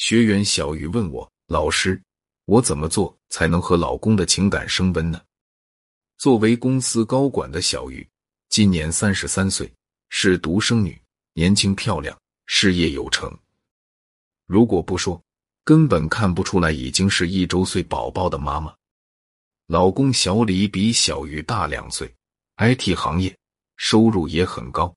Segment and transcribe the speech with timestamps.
[0.00, 2.02] 学员小鱼问我：“老师，
[2.46, 5.20] 我怎么做才能和老公的情感升温呢？”
[6.16, 8.08] 作为公司高管的小鱼，
[8.48, 9.70] 今年三十三岁，
[10.08, 10.98] 是独生女，
[11.34, 13.30] 年轻漂亮，事业有成。
[14.46, 15.22] 如果不说，
[15.64, 18.74] 根本看不出来已经是一周岁宝宝的妈妈。
[19.66, 22.10] 老公小李比小鱼大两岁
[22.56, 23.36] ，IT 行业，
[23.76, 24.96] 收入也很高。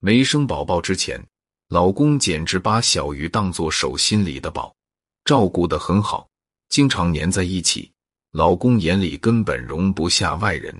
[0.00, 1.26] 没生宝宝之前。
[1.72, 4.76] 老公简直把小鱼当作手心里的宝，
[5.24, 6.28] 照顾的很好，
[6.68, 7.90] 经常黏在一起。
[8.32, 10.78] 老公眼里根本容不下外人。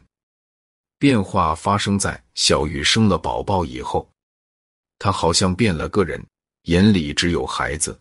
[0.99, 4.07] 变化发生在小鱼生了宝宝以后，
[4.99, 6.23] 她好像变了个人，
[6.65, 7.99] 眼里只有孩子。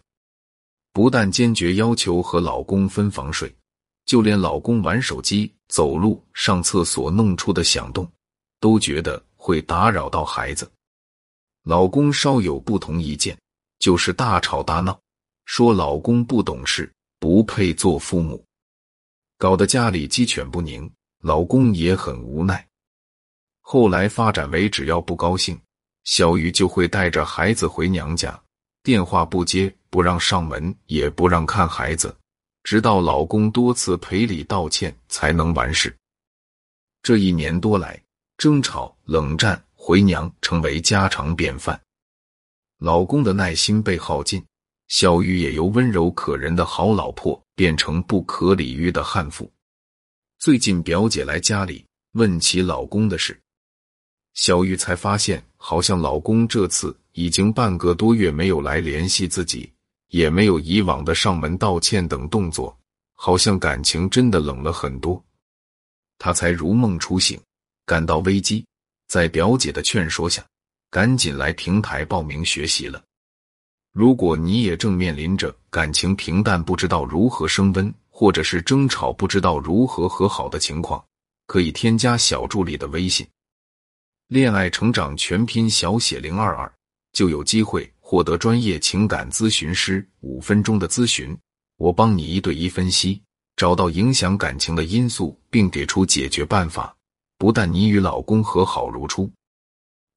[0.91, 3.55] 不但坚决要求和老公分房睡，
[4.05, 8.05] 就连老公玩手机、走路、上厕所弄出的响动，
[8.59, 10.69] 都觉得会打扰到孩子。
[11.63, 13.37] 老公稍有不同意见，
[13.79, 14.99] 就是大吵大闹，
[15.45, 18.43] 说老公不懂事，不配做父母，
[19.37, 20.91] 搞得家里鸡犬不宁。
[21.23, 22.67] 老公也很无奈。
[23.59, 25.55] 后来发展为，只要不高兴，
[26.03, 28.41] 小鱼就会带着孩子回娘家，
[28.81, 32.17] 电话不接，不让上门，也不让看孩子，
[32.63, 35.95] 直到老公多次赔礼道歉才能完事。
[37.03, 38.01] 这一年多来，
[38.37, 39.63] 争吵、冷战。
[39.83, 41.81] 回娘成为家常便饭，
[42.77, 44.45] 老公的耐心被耗尽，
[44.89, 49.51] 小玉也由温柔可人的好老婆变成不可理喻的悍妇。
[50.37, 53.41] 最近表姐来家里问起老公的事，
[54.35, 59.73] 小玉才发现，好像老公这次已经半个多月没有来联系自己，
[60.09, 62.77] 也没有以往的上门道歉等动作，
[63.15, 65.21] 好像感情真的冷了很多。
[66.19, 67.41] 她才如梦初醒，
[67.83, 68.63] 感到危机。
[69.11, 70.41] 在表姐的劝说下，
[70.89, 73.03] 赶紧来平台报名学习了。
[73.91, 81.03] 如果你也正面临着感情平淡、不知道如何升温，或者是争吵不知道如何和好的情况，
[81.45, 83.27] 可以添加小助理的微信
[84.31, 86.73] “恋爱成长全拼小写零二二”，
[87.11, 91.37] 就有机会获得专业情感咨询师五分钟的咨询，
[91.75, 93.21] 我帮你一对一分析，
[93.57, 96.95] 找到影响感情的因素，并给出解决办法。
[97.41, 99.27] 不但你与老公和好如初，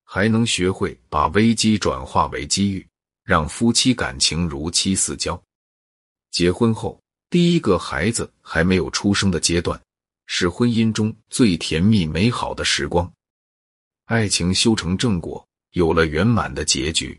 [0.05, 2.87] 还能学会把危机转化为机遇，
[3.25, 5.43] 让夫妻感情如漆似胶。
[6.33, 9.81] 结婚后，第一个孩子还没有出生的阶段，
[10.27, 13.11] 是婚姻中最甜蜜美好的时光，
[14.05, 17.19] 爱情修成正果，有了圆满的结局。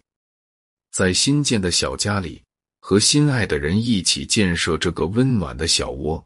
[0.91, 2.43] 在新建的小家里，
[2.79, 6.23] 和心爱的人一起建设这个温暖的小窝。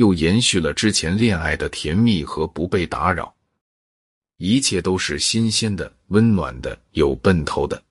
[0.00, 3.34] 又延续了之前恋爱的甜蜜和不被打扰，
[4.38, 7.82] 一切都是新鲜的、温暖的、有奔头的。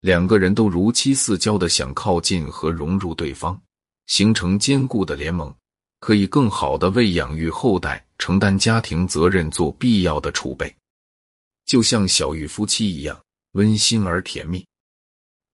[0.00, 3.58] 两个人都如漆似胶的想靠近和融入对方，
[4.06, 5.50] 形成坚固的联盟，
[5.98, 10.76] 可以更好的为养育后代、承担家庭责任做必要的储备。
[11.64, 13.18] 就像小玉夫妻一样，
[13.52, 14.62] 温馨而甜蜜。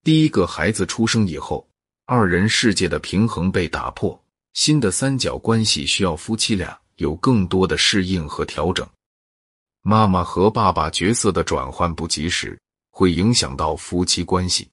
[0.02, 1.64] 第一个孩子出生以后，
[2.06, 4.20] 二人世界的平衡被打破。
[4.52, 8.86] 新的三角关系需要夫妻俩有更多的适应和调整。
[9.82, 14.68] 妈妈和爸爸角色的转换不及时，会影响到夫妻关系。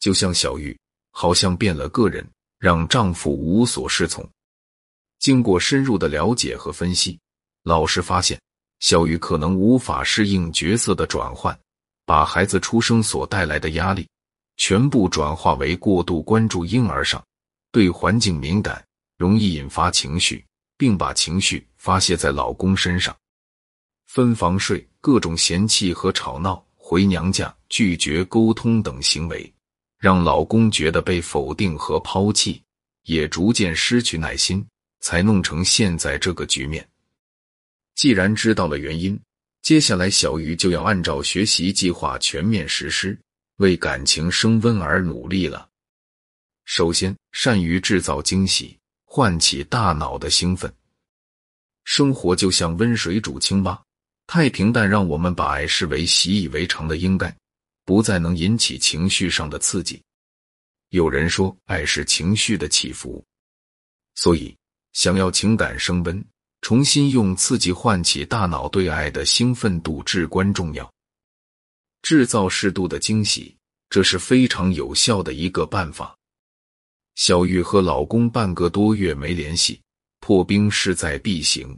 [0.00, 0.76] 就像小玉，
[1.10, 2.28] 好像变了个人，
[2.58, 4.28] 让丈夫无所适从。
[5.18, 7.18] 经过深入的了解和分析，
[7.64, 8.40] 老师发现，
[8.80, 11.56] 小玉可能无法适应角色的转换，
[12.04, 14.08] 把孩子出生所带来的压力，
[14.56, 17.22] 全部转化为过度关注婴儿上。
[17.78, 18.84] 对环境敏感，
[19.16, 20.44] 容易引发情绪，
[20.76, 23.16] 并把情绪发泄在老公身上。
[24.06, 29.54] 分房睡、各种嫌弃和吵闹、回娘家、拒绝沟通等行为，
[29.96, 32.60] 让老公觉得被否定和抛弃，
[33.04, 34.66] 也逐渐失去耐心，
[34.98, 36.84] 才弄成现在这个局面。
[37.94, 39.16] 既然知道了原因，
[39.62, 43.16] 接下来小鱼就要按照学习计划全面实施，
[43.58, 45.68] 为感情升温而努力了。
[46.68, 50.70] 首先，善于制造惊喜，唤起大脑的兴奋。
[51.84, 53.82] 生活就像温水煮青蛙，
[54.26, 57.34] 太平淡，让我们把爱视为习以为常的应该，
[57.86, 59.98] 不再能引起情绪上的刺激。
[60.90, 63.24] 有人说，爱是情绪的起伏，
[64.14, 64.54] 所以
[64.92, 66.22] 想要情感升温，
[66.60, 70.92] 重新用刺激唤起大脑对爱的兴奋度至关重要。
[72.02, 73.56] 制造适度的惊喜，
[73.88, 76.14] 这是非常有效的一个办法。
[77.18, 79.80] 小玉和老公半个多月没联系，
[80.20, 81.76] 破冰势在必行。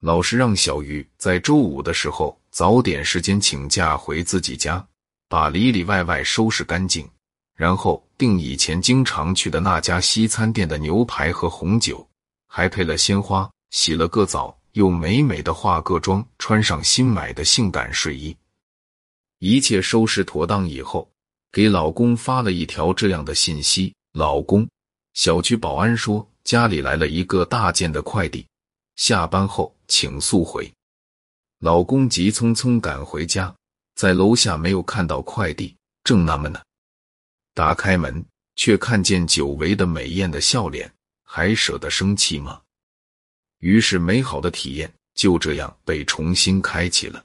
[0.00, 4.84] 老师让小玉在周五的时候早点时间请假回自己家，
[5.28, 7.08] 把里里外外收拾干净，
[7.54, 12.04] 然后订以前经常去的那家西餐店的牛排和红酒，
[12.48, 18.36] 还配了鲜花，洗了个澡，又美美的化个妆，穿上新买的性感睡衣。
[19.38, 21.08] 一切收拾妥当以后，
[21.52, 24.68] 给老公发了一条这样的信息：“老公，
[25.14, 28.46] 小区保安说家里来了一个大件的快递，
[28.96, 30.70] 下班后请速回。”
[31.60, 33.54] 老公急匆匆赶回家，
[33.94, 35.74] 在楼下没有看到快递，
[36.04, 36.60] 正纳闷呢。
[37.54, 38.22] 打开门，
[38.56, 40.92] 却看见久违的美艳的笑脸，
[41.24, 42.60] 还舍得生气吗？
[43.60, 47.24] 于是，美好的体验就这样被重新开启了。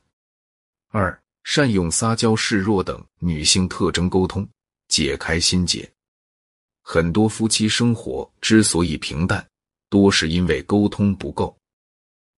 [0.92, 4.48] 二，善用撒娇示弱等女性特征沟通，
[4.88, 5.90] 解开心结。
[6.90, 9.46] 很多夫妻生活之所以平淡，
[9.90, 11.54] 多是因为沟通不够。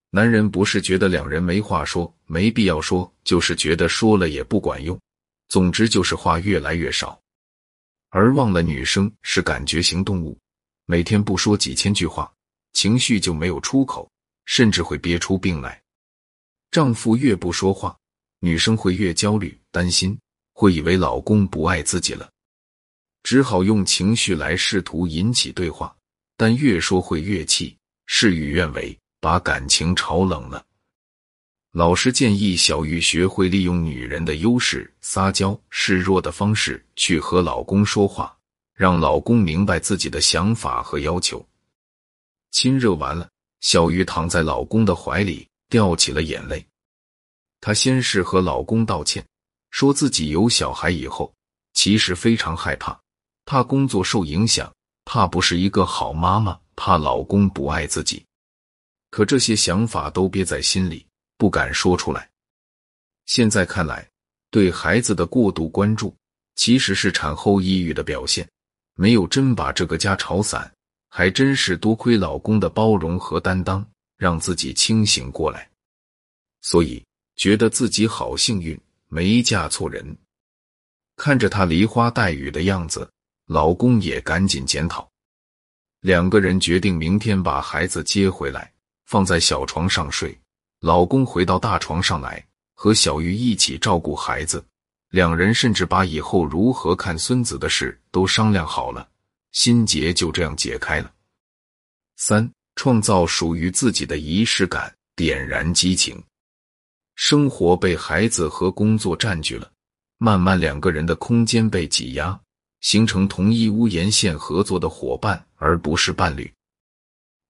[0.10, 5.00] 男人不是觉得两人没话说，没必要说，就是觉得说了也不管用。
[5.50, 7.22] 总之，就是话越来越少。
[8.10, 10.36] 而忘了女生是感觉型动物，
[10.88, 12.34] 每天不说几千句话，
[12.74, 14.10] 情绪就没有出口，
[14.46, 15.80] 甚至会憋出病来。
[16.72, 17.96] 丈夫越不说话，
[18.40, 20.18] 女生会越焦虑、担心，
[20.54, 22.28] 会以为老公不爱自己了，
[23.24, 25.96] 只好用情绪来试图引起对话，
[26.38, 30.66] 但越说会越气，事与愿违，把感情炒冷了。
[31.72, 38.36] 老师建议小玉学会利用女人的优势，撒娇示弱的方式去和老公说话，
[38.74, 41.46] 让老公明白自己的想法和要求。
[42.50, 43.30] 亲热完了，
[43.60, 46.66] 小玉躺在老公的怀里，掉起了眼泪。
[47.62, 49.24] 她先是和老公道歉，
[49.70, 51.32] 说自己有小孩以后，
[51.74, 53.00] 其实非常害怕，
[53.50, 54.72] 怕工作受影响，
[55.06, 58.24] 怕不是一个好妈妈，怕老公不爱自己。
[59.10, 61.04] 可这些想法都憋在心里。
[61.36, 62.30] 不敢说出来。
[63.26, 64.08] 现在看来，
[64.52, 66.16] 对孩子的过度关注
[66.54, 68.48] 其实是产后抑郁的表现，
[68.94, 70.72] 没有真把这个家吵散，
[71.10, 73.84] 还真是多亏老公的包容和担当，
[74.16, 75.68] 让自己清醒过来。
[76.62, 77.04] 所以
[77.36, 80.16] 觉得自己好幸运，没嫁错人。
[81.16, 83.10] 看着她梨花带雨的样子，
[83.50, 85.10] 老公也赶紧检讨。
[86.02, 88.72] 两个人决定明天把孩子接回来，
[89.08, 90.40] 放在小床上睡。
[90.82, 94.64] 老公回到大床上来，和小玉一起照顾孩子。
[95.10, 99.10] 两人甚至把以后如何看孙子的事都商量好了，
[99.52, 101.12] 心结就这样解开了。
[102.18, 106.24] 三，创造属于自己的仪式感，点燃激情。
[107.16, 109.72] 生活被孩子和工作占据了，
[110.20, 112.40] 慢慢两个人的空间被挤压，
[112.82, 116.52] 形成同一屋檐线合作的伙伴，而不是伴侣。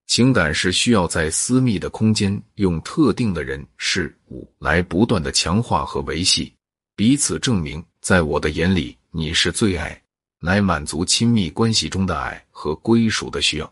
[0.08, 6.52] 情感是需要在私密的空间，用特定的人事物来不断的强化和维系，
[6.96, 10.02] 彼此证明，在我的眼里你是最爱，
[10.40, 13.72] 来满足亲密关系中的爱和归属的需要。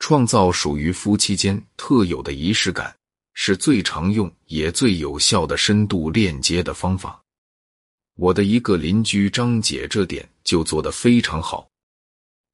[0.00, 2.94] 创造属于夫妻间特有的仪式感，
[3.32, 7.21] 是最常用也最有效的深度链接的方法。
[8.16, 11.68] 我的一个邻居张姐这点就做得非常好。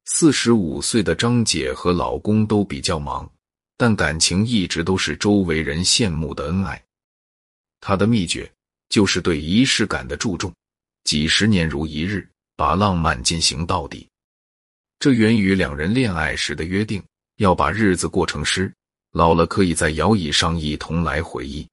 [0.05, 3.31] 四十五岁的张姐和老公都比较忙，
[3.77, 6.83] 但感情一直都是周围人羡慕的恩爱。
[7.81, 8.51] 她的秘诀
[8.89, 10.53] 就是对仪式感的注重，
[11.05, 14.09] 几十年如一日，把浪漫进行到底。
[14.99, 17.03] 这源于两人恋爱时的约定，
[17.37, 18.73] 要把日子过成诗，
[19.13, 21.69] 老了可以在摇椅上一同来回忆。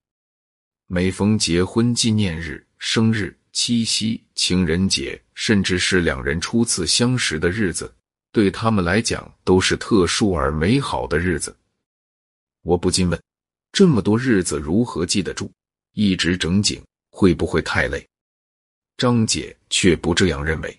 [0.88, 7.92] 每逢结婚纪念日、生日、七夕、情人节，甚至是两人初次相识的日子。
[8.34, 11.56] 对他们来讲都是特殊而美好的日子，
[12.64, 13.18] 我不禁问：
[13.72, 15.50] 这么多日子如何记得住？
[15.94, 18.06] 一直整景会不会太累？
[18.98, 20.78] 张姐却不这样认为。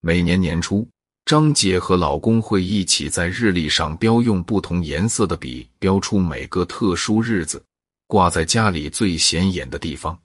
[0.00, 0.88] 每年年初，
[1.26, 7.62] 张姐和老公会一起在日历上标用不同颜色的笔，标出每个特殊日子，
[8.06, 10.18] 挂在家里最显眼的地方。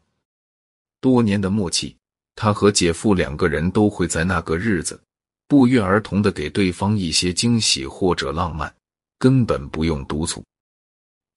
[1.02, 1.96] 多年的默契，
[2.36, 5.02] 她和姐夫两个人都会在那个日子。
[5.48, 8.72] 不约而同的给对方一些惊喜或者浪漫，
[9.18, 10.46] 根本不用督促。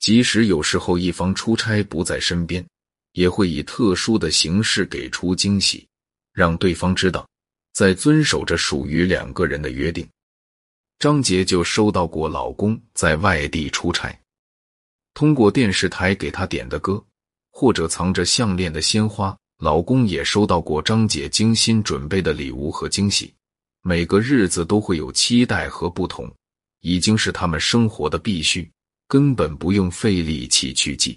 [0.01, 2.63] 即使有时候一方出差不在身边，
[3.13, 5.89] 也会以特殊的形式给出惊喜，
[6.35, 7.27] 让对方知道
[7.73, 10.07] 在遵守着属于两个人的约定。
[10.99, 14.15] 张杰就收到过老公在外地出差，
[15.15, 17.03] 通过电视台给他点的歌，
[17.51, 23.33] 或者藏着项链的鲜花，老公也收到过张姐精心准备的礼物和惊喜。
[23.83, 26.29] 每个日子都会有期待和不同，
[26.81, 28.69] 已经是他们生活的必须，
[29.07, 31.17] 根本不用费力气去记。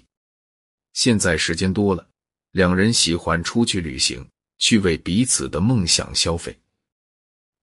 [0.92, 2.06] 现在时间多了，
[2.52, 4.24] 两人喜欢出去旅行，
[4.58, 6.56] 去为彼此的梦想消费。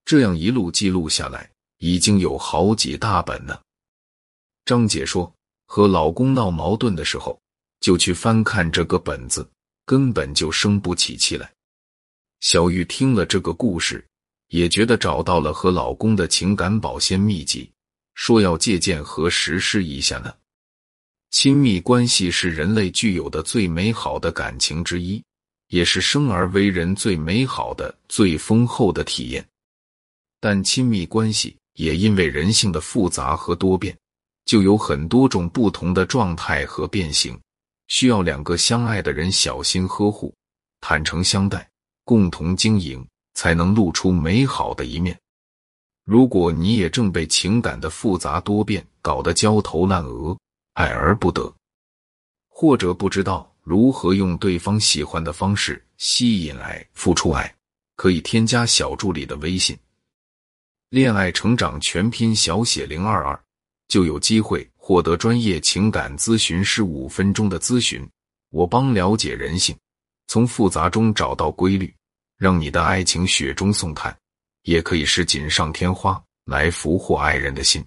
[0.04, 3.58] 这样一路记录下来，已经有好几大本呢。
[4.66, 5.34] 张姐说，
[5.66, 7.40] 和老公闹矛盾的时候，
[7.80, 9.50] 就去翻看这个本子，
[9.86, 11.52] 根本就生不起气来。
[12.40, 14.06] 小玉听了这个故事，
[14.50, 17.72] 也觉得找到了和老公的情感保鲜秘籍，
[18.16, 20.34] 说要借鉴和实施一下呢。
[21.32, 25.24] 亲密关系是人类具有的最美好的感情之一，
[25.70, 29.44] 也是生而为人最美好的、最丰厚的体验。
[30.40, 33.98] 但亲密关系也因为人性的复杂和多变，
[34.46, 37.40] 就有很多种不同的状态和变形，
[37.94, 40.34] 需要两个相爱的人小心呵护、
[40.82, 41.70] 坦诚相待，
[42.04, 45.16] 共同经营，才能露出美好的一面。
[46.04, 50.36] 如果你也正被情感的复杂多变搞得焦头烂额、
[50.74, 51.54] 爱而不得，
[52.50, 57.56] 或者不知道如何用对方喜欢的方式吸引爱、付出爱，
[57.96, 59.78] 可以添加小助理的微信。
[60.90, 63.40] 恋爱成长全拼小写零二二，
[63.88, 68.06] 就有机会获得专业情感咨询师五分钟的咨询。
[68.50, 69.74] 我帮了解人性，
[70.28, 71.96] 从复杂中找到规律，
[72.38, 74.14] 让你的爱情雪中送炭，
[74.64, 77.82] 也可以是锦上添花，来俘获爱人的心，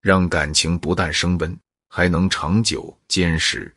[0.00, 1.56] 让感情不但升温，
[1.88, 3.72] 还能长久坚实。